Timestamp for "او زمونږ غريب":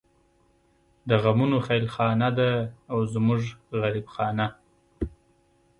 2.91-4.07